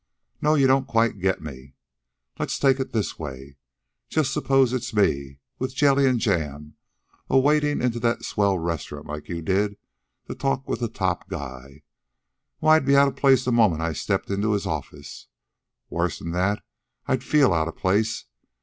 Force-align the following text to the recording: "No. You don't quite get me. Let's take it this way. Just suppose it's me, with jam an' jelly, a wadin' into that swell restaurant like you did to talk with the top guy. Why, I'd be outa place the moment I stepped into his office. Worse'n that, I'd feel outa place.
"No. 0.41 0.55
You 0.55 0.65
don't 0.65 0.87
quite 0.87 1.19
get 1.19 1.43
me. 1.43 1.75
Let's 2.39 2.57
take 2.57 2.79
it 2.79 2.91
this 2.91 3.19
way. 3.19 3.57
Just 4.09 4.33
suppose 4.33 4.73
it's 4.73 4.95
me, 4.95 5.37
with 5.59 5.75
jam 5.75 5.99
an' 5.99 6.17
jelly, 6.17 6.73
a 7.29 7.37
wadin' 7.37 7.83
into 7.83 7.99
that 7.99 8.25
swell 8.25 8.57
restaurant 8.57 9.05
like 9.05 9.29
you 9.29 9.43
did 9.43 9.77
to 10.25 10.33
talk 10.33 10.67
with 10.67 10.79
the 10.79 10.87
top 10.89 11.29
guy. 11.29 11.83
Why, 12.57 12.77
I'd 12.77 12.85
be 12.87 12.95
outa 12.97 13.11
place 13.11 13.45
the 13.45 13.51
moment 13.51 13.83
I 13.83 13.93
stepped 13.93 14.31
into 14.31 14.53
his 14.53 14.65
office. 14.65 15.27
Worse'n 15.91 16.31
that, 16.31 16.63
I'd 17.05 17.23
feel 17.23 17.53
outa 17.53 17.71
place. 17.71 18.25